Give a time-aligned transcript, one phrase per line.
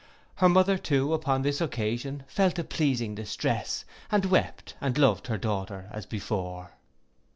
[0.37, 5.37] Her mother too, upon this occasion, felt a pleasing distress, and wept, and loved her
[5.37, 6.71] daughter as before.